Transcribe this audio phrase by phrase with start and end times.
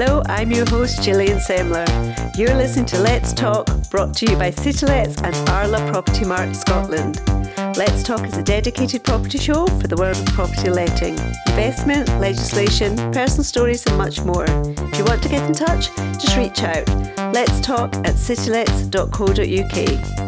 [0.00, 1.84] Hello, I'm your host Gillian Semler.
[2.38, 7.20] You're listening to Let's Talk, brought to you by CityLets and Arla Propertymark Scotland.
[7.76, 12.94] Let's Talk is a dedicated property show for the world of property letting, investment, legislation,
[13.10, 14.46] personal stories, and much more.
[14.46, 15.88] If you want to get in touch,
[16.20, 16.86] just reach out.
[17.34, 20.27] Let's talk at citylets.co.uk.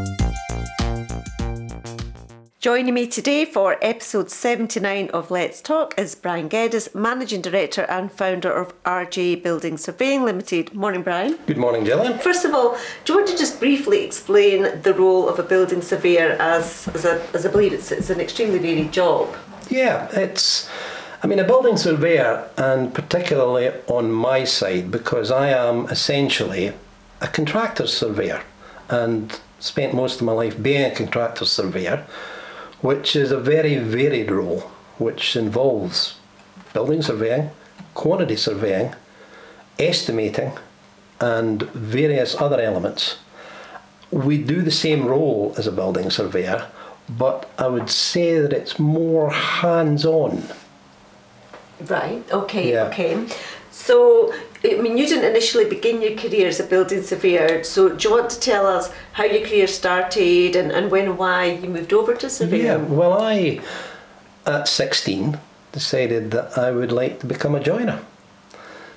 [2.61, 8.13] Joining me today for episode 79 of Let's Talk is Brian Geddes, Managing Director and
[8.13, 10.75] founder of RJ Building Surveying Limited.
[10.75, 11.39] Morning, Brian.
[11.47, 12.19] Good morning, Gillian.
[12.19, 15.81] First of all, do you want to just briefly explain the role of a building
[15.81, 19.35] surveyor as, as, a, as I believe it's, it's an extremely varied job?
[19.71, 20.69] Yeah, it's.
[21.23, 26.75] I mean, a building surveyor, and particularly on my side, because I am essentially
[27.23, 28.43] a contractor surveyor
[28.91, 32.07] and spent most of my life being a contractor surveyor
[32.81, 34.61] which is a very varied role,
[34.99, 36.17] which involves
[36.73, 37.51] building surveying,
[37.95, 38.95] quantity surveying,
[39.79, 40.53] estimating,
[41.21, 43.19] and various other elements.
[44.11, 46.67] We do the same role as a building surveyor,
[47.09, 50.43] but I would say that it's more hands on.
[51.87, 52.85] Right, okay, yeah.
[52.85, 53.27] okay.
[53.71, 58.09] So, I mean, you didn't initially begin your career as a building surveyor, so do
[58.09, 61.69] you want to tell us how your career started and, and when and why you
[61.69, 62.67] moved over to surveying?
[62.67, 63.61] Yeah, well, I,
[64.45, 65.39] at 16,
[65.73, 68.01] decided that I would like to become a joiner.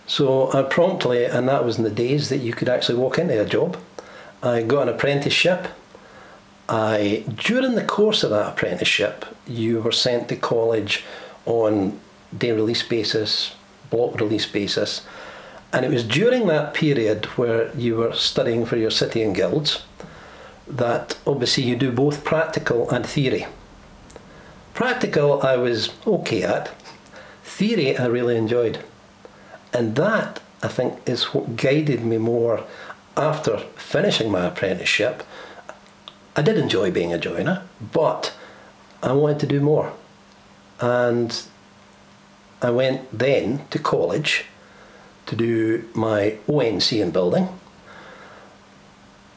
[0.07, 3.39] So I promptly, and that was in the days that you could actually walk into
[3.39, 3.77] a job,
[4.41, 5.67] I got an apprenticeship.
[6.67, 11.03] I, during the course of that apprenticeship, you were sent to college
[11.45, 11.99] on
[12.37, 13.53] day release basis,
[13.93, 15.01] block release basis.
[15.71, 19.83] And it was during that period where you were studying for your city and guilds
[20.67, 23.45] that obviously you do both practical and theory.
[24.73, 26.71] Practical I was okay at,
[27.43, 28.79] theory I really enjoyed.
[29.71, 32.63] And that I think is what guided me more
[33.15, 35.23] after finishing my apprenticeship.
[36.35, 38.33] I did enjoy being a joiner, but
[39.03, 39.93] I wanted to do more.
[40.79, 41.29] And
[42.63, 44.45] I went then to college
[45.25, 47.49] to do my ONC in building.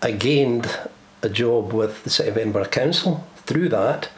[0.01, 0.79] I gained
[1.23, 4.09] a job with the City of Edinburgh Council through that,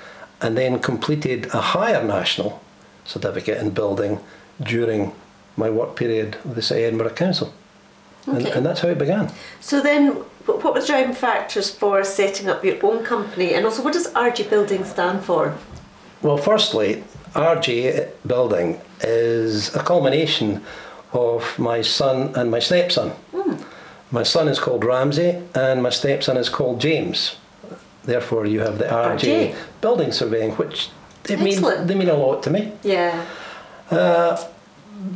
[0.40, 2.60] and then completed a higher national
[3.04, 4.20] certificate in building
[4.60, 5.12] during
[5.56, 7.52] my work period with the City of Edinburgh Council.
[8.26, 8.36] Okay.
[8.36, 9.32] And, and that's how it began.
[9.60, 10.12] So then,
[10.44, 13.54] what were the driving factors for setting up your own company?
[13.54, 15.56] And also, what does RJ Building stand for?
[16.20, 20.62] Well, firstly, RJ Building is a culmination
[21.12, 23.12] of my son and my stepson.
[23.32, 23.64] Mm.
[24.10, 27.36] My son is called Ramsey and my stepson is called James.
[28.04, 29.54] Therefore, you have the RJ, RJ.
[29.80, 30.88] Building Surveying, which
[31.24, 32.72] they mean, they mean a lot to me.
[32.82, 33.26] Yeah.
[33.90, 34.42] Uh,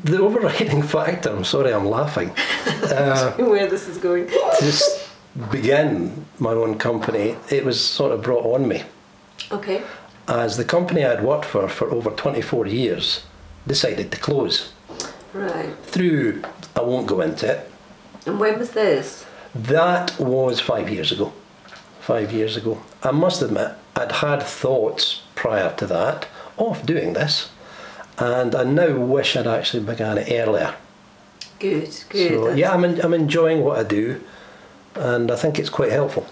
[0.05, 2.33] the overriding factor, I'm sorry I'm laughing.
[2.83, 4.27] Uh, Where this is going.
[4.27, 4.73] to
[5.51, 8.83] begin my own company, it was sort of brought on me.
[9.51, 9.83] Okay
[10.29, 13.25] as the company I'd worked for for over 24 years
[13.67, 14.73] decided to close.
[15.33, 15.75] Right.
[15.85, 16.43] Through,
[16.77, 17.71] I won't go into it.
[18.27, 19.25] And when was this?
[19.55, 21.33] That was five years ago.
[22.01, 22.83] Five years ago.
[23.03, 26.27] I must admit, I'd had thoughts prior to that
[26.59, 27.51] of doing this,
[28.19, 30.75] and I now wish I'd actually began it earlier.
[31.59, 32.29] Good, good.
[32.29, 34.23] So, yeah, I'm, I'm enjoying what I do,
[34.95, 36.27] and I think it's quite helpful.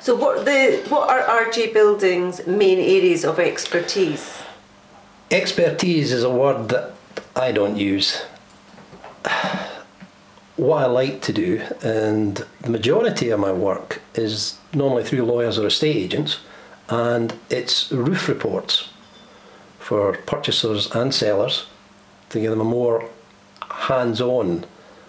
[0.00, 4.42] So, what the what are RJ Building's main areas of expertise?
[5.30, 6.92] Expertise is a word that
[7.34, 8.22] I don't use.
[10.56, 15.56] What I like to do, and the majority of my work is normally through lawyers
[15.56, 16.40] or estate agents,
[16.88, 18.90] and it's roof reports
[19.78, 21.66] for purchasers and sellers
[22.30, 23.08] to give them a more
[23.70, 24.64] hands on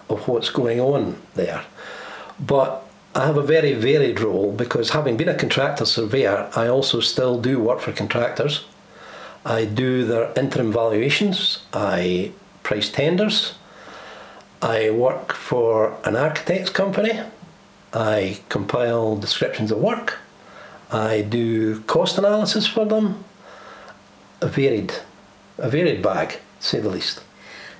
[0.07, 1.63] of what's going on there.
[2.39, 6.99] But I have a very varied role because having been a contractor surveyor, I also
[6.99, 8.65] still do work for contractors.
[9.45, 13.55] I do their interim valuations, I price tenders,
[14.61, 17.19] I work for an architect's company,
[17.93, 20.19] I compile descriptions of work,
[20.91, 23.23] I do cost analysis for them.
[24.41, 24.93] A varied,
[25.57, 27.21] a varied bag, say the least.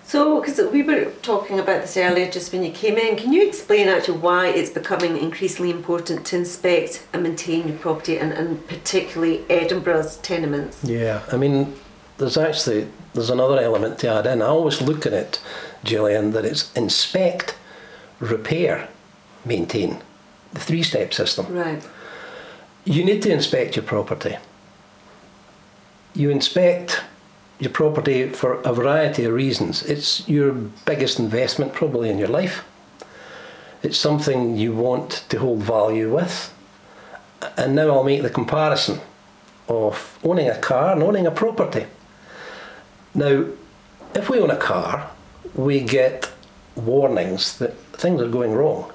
[0.10, 3.48] So, because we were talking about this earlier just when you came in, can you
[3.48, 8.68] explain actually why it's becoming increasingly important to inspect and maintain your property and, and
[8.68, 10.84] particularly Edinburgh's tenements?
[10.84, 11.76] Yeah, I mean,
[12.18, 14.42] there's actually there's another element to add in.
[14.42, 15.40] I always look at it,
[15.84, 17.56] Gillian, that it's inspect,
[18.20, 18.90] repair,
[19.46, 20.02] maintain,
[20.54, 21.54] the three-step system.
[21.54, 21.88] Right.
[22.84, 24.38] You need to inspect your property.
[26.16, 27.04] You inspect
[27.60, 29.84] your property for a variety of reasons.
[29.84, 30.54] It's your
[30.86, 32.64] biggest investment probably in your life.
[33.84, 36.54] It's something you want to hold value with.
[37.58, 39.00] And now I'll make the comparison
[39.68, 41.86] of owning a car and owning a property.
[43.14, 43.46] Now,
[44.16, 45.12] if we own a car,
[45.54, 46.30] we get
[46.76, 48.92] warnings that things are going wrong.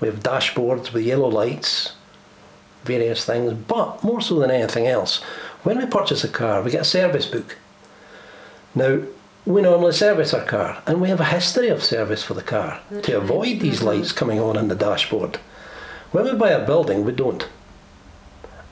[0.00, 1.92] We have dashboards with yellow lights,
[2.84, 5.22] various things, but more so than anything else,
[5.62, 7.56] when we purchase a car, we get a service book.
[8.74, 9.02] Now,
[9.44, 12.80] we normally service our car, and we have a history of service for the car
[12.90, 13.22] to mm-hmm.
[13.22, 13.86] avoid these mm-hmm.
[13.86, 15.36] lights coming on in the dashboard.
[16.12, 17.48] When we buy a building, we don't.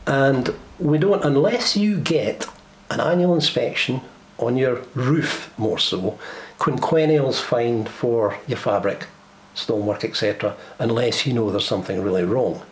[0.07, 2.47] And we don't unless you get
[2.91, 4.01] an annual inspection
[4.39, 6.19] on your roof, more so,
[6.59, 9.07] quinquennials fine for your fabric,
[9.55, 12.63] stonework, etc., unless you know there's something really wrong.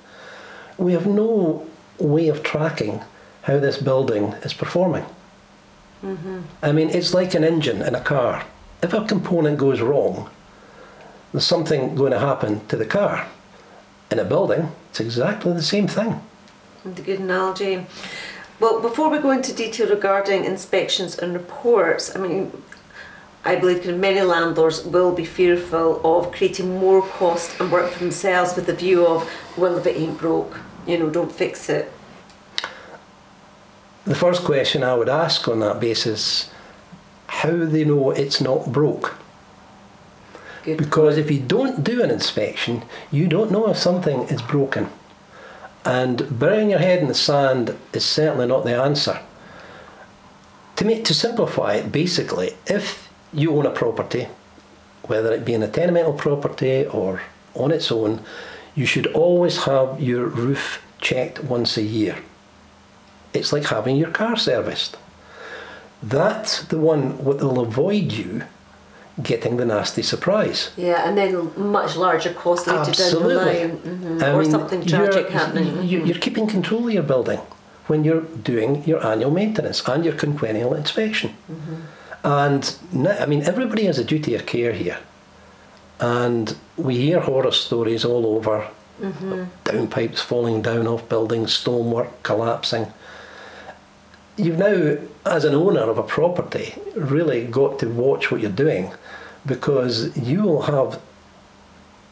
[0.79, 1.67] We have no
[1.99, 3.03] way of tracking
[3.43, 5.05] how this building is performing.
[6.03, 6.41] Mm-hmm.
[6.63, 8.45] I mean, it's like an engine in a car.
[8.83, 10.31] If a component goes wrong,
[11.33, 13.27] there's something going to happen to the car.
[14.11, 16.21] In a building, it's exactly the same thing.
[16.85, 17.87] That's a good analogy.
[18.61, 22.63] Well, before we go into detail regarding inspections and reports, I mean,
[23.45, 28.57] I believe many landlords will be fearful of creating more cost and work for themselves
[28.57, 31.93] with the view of, well, if it ain't broke, you know, don't fix it.
[34.09, 36.51] The first question I would ask on that basis
[37.27, 39.19] how they know it's not broke.
[40.65, 40.79] Good.
[40.79, 44.89] Because if you don't do an inspection, you don't know if something is broken.
[45.85, 49.21] And burying your head in the sand is certainly not the answer.
[50.77, 54.29] To make to simplify it, basically, if you own a property,
[55.03, 57.21] whether it be in a tenemental property or
[57.53, 58.25] on its own,
[58.75, 62.17] you should always have your roof checked once a year.
[63.35, 64.97] It's like having your car serviced.
[66.03, 68.43] That's the one that will avoid you
[69.23, 70.71] getting the nasty surprise.
[70.77, 73.35] Yeah, and then much larger cost later Absolutely.
[73.35, 74.19] down the line.
[74.21, 74.35] Mhm.
[74.35, 75.83] Or mean, something you're- tragic happening.
[75.83, 76.07] you- Mhm.
[76.07, 77.41] You're keeping control of your building
[77.89, 81.35] when you're doing your annual maintenance and your quinquennial inspection.
[82.23, 84.99] And no- I mean, everybody has a duty of care here.
[86.01, 88.69] And we hear horror stories all over
[89.65, 92.93] downpipes falling down off buildings, stonework collapsing.
[94.39, 94.97] You've now,
[95.27, 98.93] as an owner of a property, really got to watch what you're doing
[99.45, 101.01] because you will have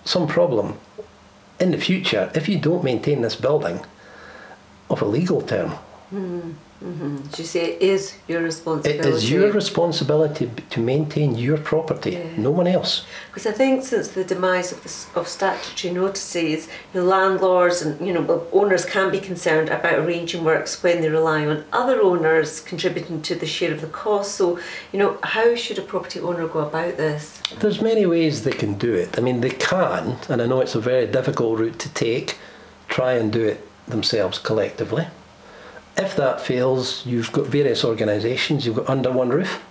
[0.04, 0.76] some problem
[1.60, 3.80] in the future if you don't maintain this building
[4.90, 5.70] of a legal term.
[6.10, 6.52] Hmm.
[6.84, 7.32] Mm-hmm.
[7.32, 9.08] As you say, it is your responsibility.
[9.08, 12.36] is your responsibility to maintain your property, Yeah.
[12.36, 13.06] no one else.
[13.28, 18.12] Because I think since the demise of, the, of statutory notices, the landlords and you
[18.12, 23.22] know owners can be concerned about arranging works when they rely on other owners contributing
[23.22, 24.34] to the share of the cost.
[24.34, 24.58] So,
[24.92, 27.40] you know, how should a property owner go about this?
[27.58, 29.18] There's many ways they can do it.
[29.18, 32.36] I mean, they can, and I know it's a very difficult route to take,
[32.88, 35.06] try and do it themselves collectively.
[35.96, 39.62] If that fails, you've got various organisations, you've got Under One Roof,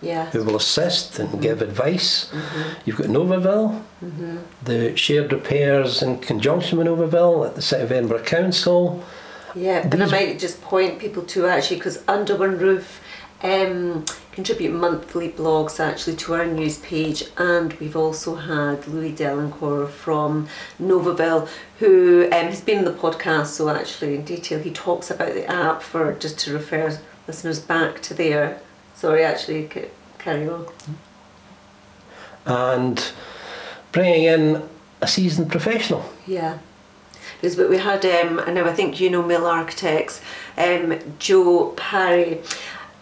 [0.00, 0.26] Yeah.
[0.30, 1.40] who will assist and mm-hmm.
[1.40, 2.30] give advice.
[2.30, 2.72] Mm-hmm.
[2.84, 4.38] You've got Novoville, mm-hmm.
[4.64, 9.04] the shared repairs in conjunction with Novoville at the City of Edinburgh Council.
[9.54, 13.00] Yeah, and I might just point people to actually because Under One Roof
[13.44, 19.90] um, contribute monthly blogs actually to our news page, and we've also had Louis Delancourt
[19.90, 20.48] from
[20.80, 21.46] Novoville
[21.78, 23.48] who um, has been in the podcast.
[23.48, 26.98] So actually, in detail, he talks about the app for just to refer
[27.28, 28.60] listeners back to there.
[28.94, 29.68] Sorry, actually,
[30.18, 30.66] carry on.
[32.46, 33.12] and
[33.92, 34.68] bringing in
[35.00, 36.04] a seasoned professional.
[36.26, 36.58] Yeah.
[37.40, 40.20] Because but we had um I know I think you know Mill Architects,
[40.56, 42.40] um Joe Parry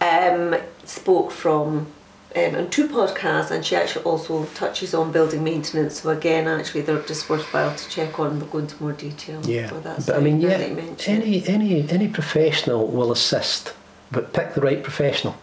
[0.09, 0.55] um
[0.85, 1.87] spoke from
[2.35, 6.01] um, on two podcasts and she actually also touches on building maintenance.
[6.01, 9.39] So again actually they're just worthwhile to check on and go into more detail.
[9.41, 11.47] That's but I mean, yeah, that you mention it.
[11.47, 13.73] any any any professional will assist,
[14.11, 15.35] but pick the right professional.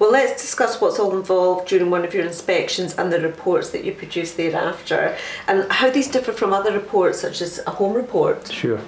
[0.00, 3.84] Well, let's discuss what's all involved during one of your inspections and the reports that
[3.84, 8.50] you produce thereafter, and how these differ from other reports, such as a home report.
[8.50, 8.80] Sure.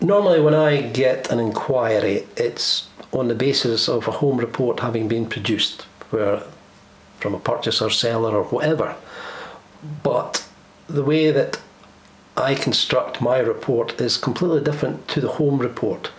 [0.00, 5.08] Normally, when I get an inquiry, it's on the basis of a home report having
[5.08, 6.42] been produced, where
[7.18, 8.96] from a purchaser, seller, or whatever.
[10.02, 10.46] But
[10.88, 11.60] the way that
[12.36, 16.10] I construct my report is completely different to the home report.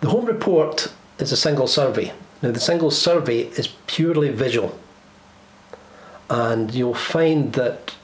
[0.00, 2.12] The home report is a single survey.
[2.42, 4.78] Now, the single survey is purely visual,
[6.28, 7.94] and you'll find that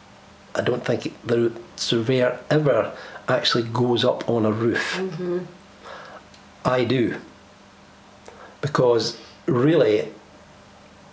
[0.54, 2.92] I don't think the surveyor ever
[3.28, 4.94] actually goes up on a roof.
[4.96, 5.38] Mm-hmm.
[6.64, 7.16] I do.
[8.60, 10.12] Because really,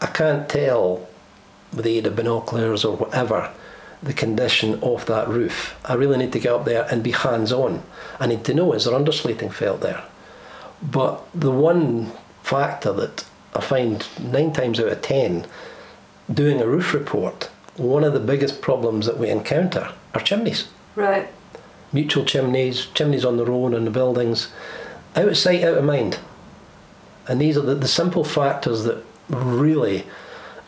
[0.02, 1.08] I can't tell
[1.72, 3.52] with the aid of binoculars or whatever
[4.02, 5.80] the condition of that roof.
[5.86, 7.84] I really need to get up there and be hands on.
[8.20, 10.04] I need to know is there underslating felt there?
[10.82, 12.12] But the one
[12.44, 13.24] factor that
[13.56, 15.46] I find nine times out of ten
[16.32, 20.68] doing a roof report, one of the biggest problems that we encounter are chimneys.
[20.96, 21.30] Right.
[21.94, 24.52] Mutual chimneys, chimneys on their own in the buildings,
[25.16, 26.20] out of sight, out of mind.
[27.28, 30.04] And these are the, the simple factors that really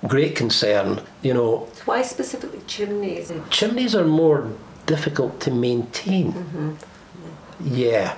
[0.08, 1.02] great concern.
[1.22, 3.32] You know, Why specifically chimneys?
[3.50, 4.52] chimneys are more
[4.86, 6.34] difficult to maintain.
[6.34, 6.74] Mm-hmm.
[7.64, 8.16] Yeah,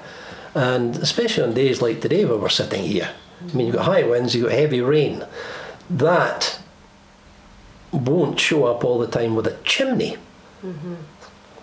[0.56, 3.10] and especially on days like today where we're sitting here.
[3.42, 5.24] I mean, you've got high winds, you've got heavy rain.
[5.90, 6.60] That
[7.92, 10.18] won't show up all the time with a chimney.
[10.66, 10.96] Mm-hmm.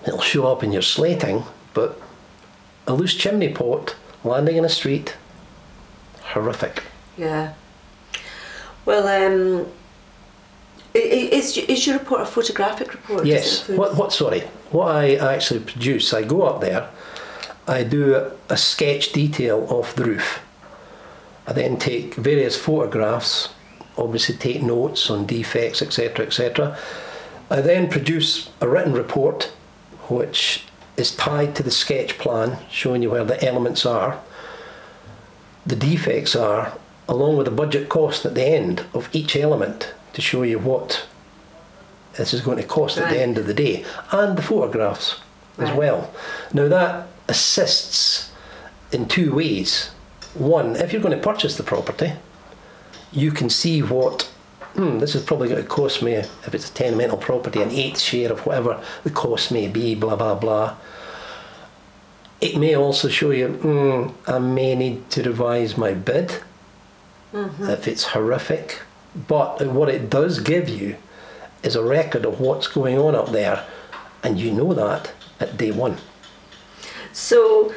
[0.06, 2.00] It'll show up in your slating, but
[2.86, 5.16] a loose chimney pot landing in a street,
[6.22, 6.82] horrific.
[7.16, 7.54] Yeah.
[8.84, 9.66] Well, um,
[10.94, 13.26] is is your report a photographic report?
[13.26, 13.68] Yes.
[13.68, 14.12] What, what?
[14.12, 14.40] Sorry.
[14.70, 16.88] What I actually produce, I go up there,
[17.66, 20.40] I do a sketch detail of the roof.
[21.46, 23.50] I then take various photographs,
[23.96, 26.76] obviously take notes on defects, etc., etc.
[27.50, 29.52] I then produce a written report,
[30.08, 30.64] which
[30.96, 34.20] is tied to the sketch plan, showing you where the elements are,
[35.66, 36.76] the defects are,
[37.08, 41.06] along with the budget cost at the end of each element to show you what
[42.16, 45.20] this is going to cost at the end of the day, and the photographs
[45.58, 46.12] as well.
[46.52, 48.30] Now that assists
[48.92, 49.90] in two ways.
[50.34, 52.12] One, if you're going to purchase the property,
[53.12, 54.30] you can see what
[54.74, 58.00] hmm, this is probably going to cost me if it's a tenemental property an eighth
[58.00, 60.76] share of whatever the cost may be, blah blah blah.
[62.40, 66.42] It may also show you hmm, I may need to revise my bid
[67.34, 68.82] if it's horrific.
[69.28, 70.96] But what it does give you
[71.62, 73.64] is a record of what's going on up there,
[74.22, 75.96] and you know that at day one.
[77.12, 77.72] So,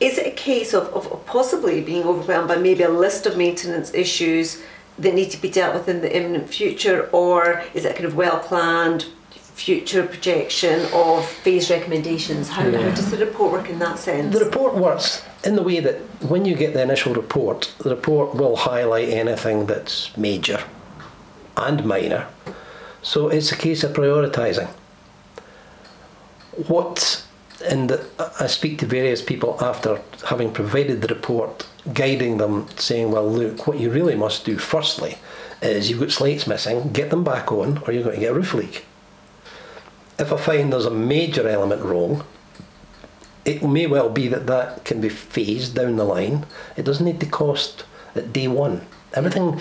[0.00, 3.92] is it a case of, of possibly being overwhelmed by maybe a list of maintenance
[3.92, 4.62] issues
[4.98, 8.16] that need to be dealt with in the imminent future, or is it kind of
[8.16, 12.48] well planned future projection of phase recommendations?
[12.48, 14.32] How, how does the report work in that sense?
[14.32, 18.34] The report works in the way that when you get the initial report, the report
[18.34, 20.62] will highlight anything that's major
[21.56, 22.28] and minor.
[23.02, 24.68] So it's a case of prioritising.
[26.68, 27.24] What,
[27.66, 28.00] and
[28.40, 33.66] I speak to various people after having provided the report, guiding them, saying, well, look,
[33.66, 35.18] what you really must do firstly
[35.60, 38.34] is you've got slates missing, get them back on, or you're going to get a
[38.34, 38.84] roof leak.
[40.18, 42.24] If I find there's a major element wrong,
[43.44, 46.46] it may well be that that can be phased down the line.
[46.76, 47.84] It doesn't need to cost
[48.14, 48.86] at day one.
[49.14, 49.60] Everything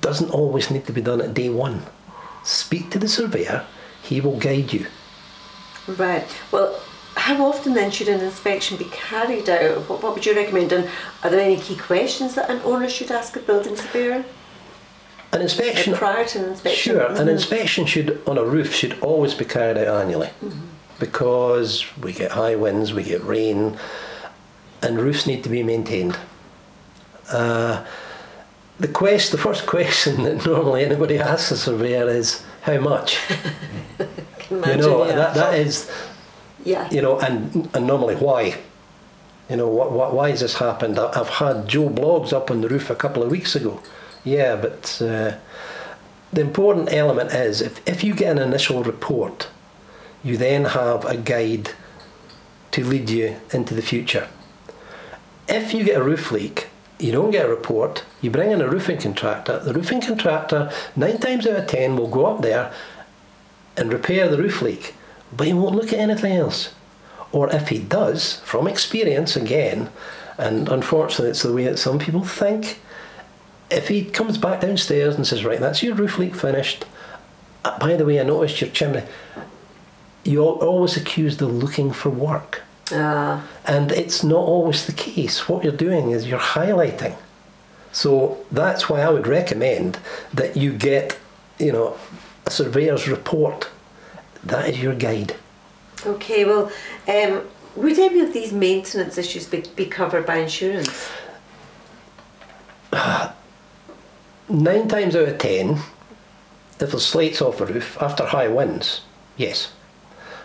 [0.00, 1.82] doesn't always need to be done at day one.
[2.44, 3.64] Speak to the surveyor,
[4.02, 4.86] he will guide you.
[5.86, 6.26] Right.
[6.50, 6.80] Well,
[7.14, 9.88] how often then should an inspection be carried out?
[9.88, 10.72] What, what would you recommend?
[10.72, 10.88] And
[11.22, 14.24] are there any key questions that an owner should ask a building surveyor
[15.32, 16.94] An inspection, prior to an inspection?
[16.94, 17.30] sure, an Mhm.
[17.30, 20.30] inspection should on a roof should always be carried out annually
[20.98, 23.76] because we get high winds, we get rain,
[24.82, 26.16] and roofs need to be maintained.
[27.30, 27.82] Uh,
[28.80, 33.18] the quest, the first question that normally anybody asks a surveyor is how much.
[34.38, 35.14] Can you know yeah.
[35.14, 35.90] that that is
[36.64, 36.88] yeah.
[36.90, 38.58] you know and and normally why?
[39.50, 40.98] You know what, what why has this happened?
[40.98, 43.82] I've had joe Bloggs up on the roof a couple of weeks ago.
[44.24, 45.36] Yeah but uh,
[46.32, 49.48] the important element is if, if you get an initial report
[50.24, 51.70] you then have a guide
[52.70, 54.28] to lead you into the future.
[55.48, 58.68] If you get a roof leak you don't get a report you bring in a
[58.68, 62.72] roofing contractor the roofing contractor nine times out of ten will go up there
[63.76, 64.94] and repair the roof leak,
[65.36, 66.74] but he won't look at anything else.
[67.32, 69.90] Or if he does, from experience again,
[70.38, 72.80] and unfortunately it's the way that some people think,
[73.70, 76.84] if he comes back downstairs and says, Right, that's your roof leak finished,
[77.64, 79.02] uh, by the way, I noticed your chimney,
[80.24, 82.62] you're always accused of looking for work.
[82.92, 85.48] Ah, And it's not always the case.
[85.48, 87.16] What you're doing is you're highlighting.
[87.92, 89.98] So that's why I would recommend
[90.34, 91.18] that you get,
[91.58, 91.96] you know,
[92.46, 93.68] a surveyor's report.
[94.44, 95.36] That is your guide.
[96.04, 96.44] okay.
[96.44, 96.70] Well,
[97.08, 97.42] um,
[97.76, 101.08] would any of these maintenance issues be, be covered by insurance?
[104.48, 105.78] Nine times out of ten,
[106.80, 109.02] if there's slates off a roof after high winds,
[109.36, 109.72] yes.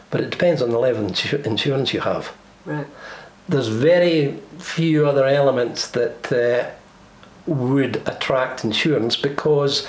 [0.10, 2.32] But it depends on the level of insu- insurance you have.
[2.66, 2.88] Right.
[3.50, 6.70] There's very few other elements that uh,
[7.48, 9.86] would attract insurance because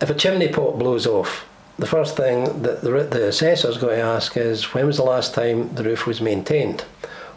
[0.00, 1.46] if a chimney pot blows off,
[1.80, 5.34] the first thing that the, the assessor's going to ask is when was the last
[5.34, 6.82] time the roof was maintained?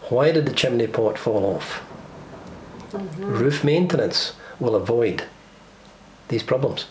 [0.09, 1.81] Why did the chimney pot fall off?
[3.17, 5.23] Roof maintenance will avoid
[6.27, 6.87] these problems.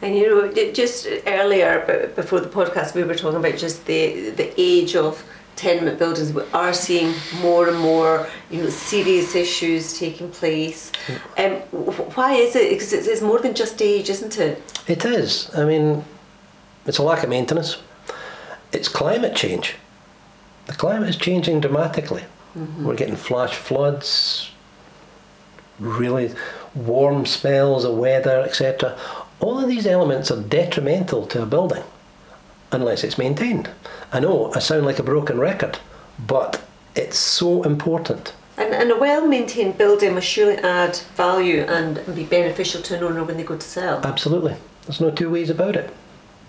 [0.00, 4.52] And you know, just earlier, before the podcast, we were talking about just the the
[4.56, 5.24] age of
[5.56, 6.32] tenement buildings.
[6.32, 10.92] We are seeing more and more, you know, serious issues taking place.
[11.36, 11.54] Um,
[12.14, 12.70] why is it?
[12.70, 14.62] Because it's, it's more than just age, isn't it?
[14.86, 15.52] It is.
[15.56, 16.04] I mean,
[16.88, 17.78] it's a lack of maintenance.
[18.72, 19.76] It's climate change.
[20.66, 22.24] The climate is changing dramatically.
[22.56, 22.84] Mm-hmm.
[22.84, 24.50] We're getting flash floods,
[25.78, 26.34] really
[26.74, 28.98] warm spells of weather, etc.
[29.40, 31.84] All of these elements are detrimental to a building
[32.72, 33.70] unless it's maintained.
[34.12, 35.78] I know I sound like a broken record,
[36.18, 36.62] but
[36.94, 38.34] it's so important.
[38.56, 43.04] And, and a well maintained building must surely add value and be beneficial to an
[43.04, 44.00] owner when they go to sell.
[44.04, 44.56] Absolutely.
[44.84, 45.94] There's no two ways about it.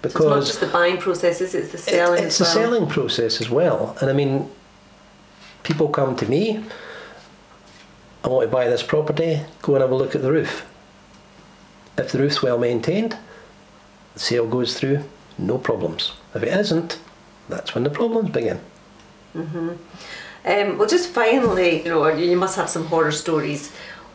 [0.01, 2.65] So it's not just the buying processes, it's the It- selling it's as a well.
[2.69, 3.97] selling process as well.
[3.99, 4.49] And I mean,
[5.63, 6.63] people come to me,
[8.23, 10.65] I want to buy this property, go and have a look at the roof.
[11.97, 13.17] If the roof's well maintained,
[14.13, 15.03] the sale goes through,
[15.37, 16.13] no problems.
[16.33, 16.97] If it isn't,
[17.49, 18.59] that's when the problems begin.
[19.35, 23.71] Um, well, just finally, you know, you must have some horror stories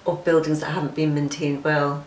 [0.06, 2.04] of buildings that haven't been maintained well.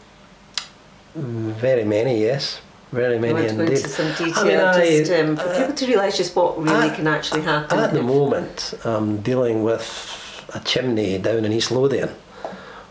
[1.16, 2.60] Very many, yes.
[2.92, 3.78] Very You many want to go indeed.
[3.78, 6.88] into some detail, I mean, I- just um, for people to realise just what really
[6.90, 7.78] at- can actually happen.
[7.80, 12.10] At the moment, I'm dealing with a chimney down in East Lothian,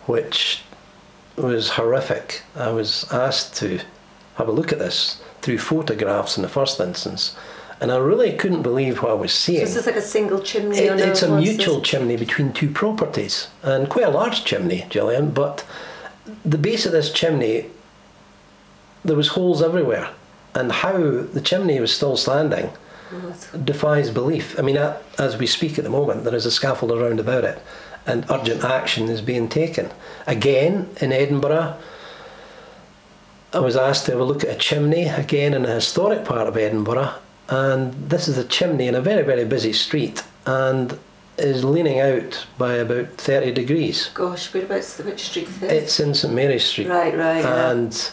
[0.07, 0.63] which
[1.37, 2.43] was horrific.
[2.55, 3.81] I was asked to
[4.37, 7.35] have a look at this through photographs in the first instance,
[7.81, 10.77] and I really couldn't believe what I was So this is like a single chimney?
[10.79, 11.57] It- it's a what's this?
[11.57, 15.31] mutual chimney between two properties, and quite a large chimney, Gillian.
[15.31, 15.65] But
[16.45, 17.67] the base of this chimney,
[19.07, 20.11] there was holes everywhere,
[20.55, 22.71] and how the chimney was still standing
[23.65, 24.59] defies belief.
[24.59, 24.77] I mean,
[25.19, 27.63] as we speak at the moment, there is a scaffold around about it,
[28.07, 29.91] and urgent action is being taken.
[30.27, 31.77] Again, in Edinburgh,
[33.53, 36.49] I was asked to have a look at a chimney, again in a historic part
[36.49, 37.15] of Edinburgh,
[37.49, 40.99] and this is a chimney in a very, very busy street, and
[41.39, 44.11] is leaning out by about 30 degrees.
[44.15, 45.73] Gosh, whereabouts, which street is this?
[45.73, 46.89] It's in St Mary's Street.
[46.89, 47.71] Right, right, yeah.
[47.71, 48.11] And w-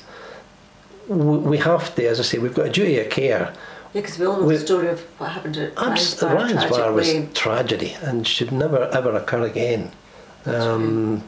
[1.07, 3.53] we have to, as I say, we've got a duty of care
[3.93, 6.93] Yeah, because we all know we- the story of what happened at Abs- Ryansbar, Ryansbar
[6.93, 9.91] was tragedy and should never ever occur again.
[10.45, 11.23] Um,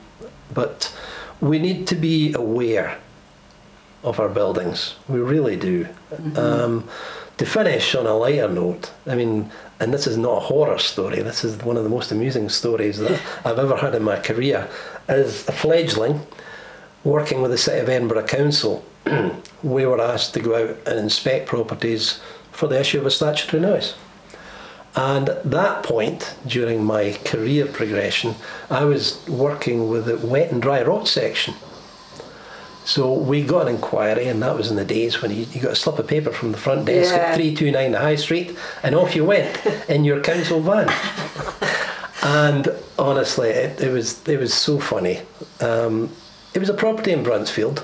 [0.54, 0.94] but
[1.42, 2.98] we need to be aware
[4.04, 4.96] of our buildings.
[5.08, 5.88] We really do.
[6.36, 6.88] Um,
[7.38, 11.22] to finish on a lighter note, I mean, and this is not a horror story.
[11.22, 14.68] This is one of the most amusing stories that I've ever had in my career.
[15.08, 16.22] As a fledgling,
[17.04, 18.84] working with the City of Edinburgh Council,
[19.64, 22.20] we were asked to go out and inspect properties
[22.52, 23.96] for the issue of a statutory notice.
[24.96, 28.36] And at that point, during my career progression,
[28.70, 31.54] I was working with the wet and dry rot section.
[32.86, 35.72] So we got an inquiry, and that was in the days when you, you got
[35.72, 37.18] a slip of paper from the front desk Yeah.
[37.18, 40.88] at 329 the High Street, and off you went in your council van.
[42.24, 45.22] and honestly, it, it was it was so funny.
[45.62, 46.12] Um,
[46.54, 47.84] it was a property in Bruntsfield,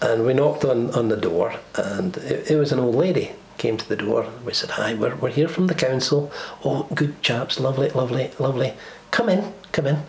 [0.00, 3.76] and we knocked on, on the door, and it, it was an old lady came
[3.76, 4.26] to the door.
[4.44, 6.30] We said, "Hi, we're, we're here from the council.
[6.64, 8.74] Oh, good chaps, lovely, lovely, lovely.
[9.10, 10.02] Come in, come in."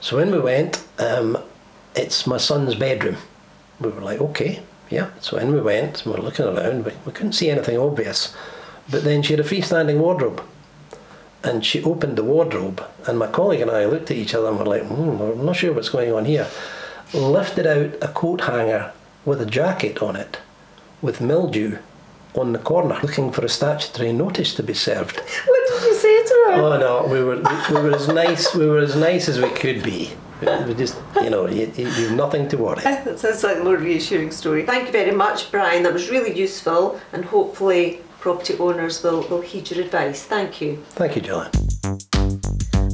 [0.00, 1.38] So when we went, um,
[1.94, 3.18] it's my son's bedroom.
[3.80, 6.86] We were like, "Okay, yeah." So when we went, we were looking around.
[6.86, 8.34] We, we couldn't see anything obvious,
[8.90, 10.42] but then she had a freestanding wardrobe.
[11.44, 14.58] And she opened the wardrobe, and my colleague and I looked at each other and
[14.58, 16.46] were like, hmm, I'm not sure what's going on here.
[17.12, 18.92] Lifted out a coat hanger
[19.24, 20.38] with a jacket on it,
[21.00, 21.78] with mildew
[22.34, 25.20] on the corner, looking for a statutory notice to be served.
[25.46, 26.52] What did you say to her?
[26.54, 29.50] Oh no, we were we, we were as nice we were as nice as we
[29.50, 30.12] could be.
[30.66, 32.82] We just you know you, you, you've nothing to worry.
[32.82, 34.66] That sounds like a more reassuring story.
[34.66, 35.82] Thank you very much, Brian.
[35.84, 40.24] That was really useful, and hopefully, property owners will, will heed your advice.
[40.24, 40.82] Thank you.
[40.90, 41.50] Thank you, Gillian.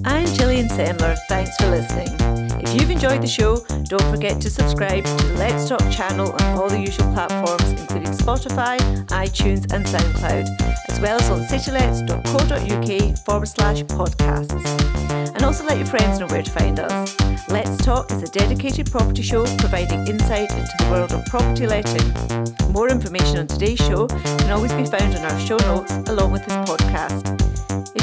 [0.05, 1.17] I'm Gillian Semler.
[1.29, 2.38] Thanks for listening.
[2.79, 6.43] If you've enjoyed the show, don't forget to subscribe to the Let's Talk channel on
[6.57, 10.47] all the usual platforms, including Spotify, iTunes, and SoundCloud,
[10.89, 15.35] as well as on citylets.co.uk forward slash podcasts.
[15.35, 17.17] And also let your friends know where to find us.
[17.49, 22.73] Let's Talk is a dedicated property show providing insight into the world of property letting.
[22.73, 26.47] More information on today's show can always be found in our show notes along with
[26.47, 27.39] this podcast.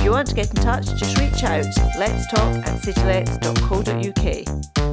[0.06, 1.66] If you want to get in touch, just reach out.
[1.98, 4.85] Let's talk at citylets.co.uk.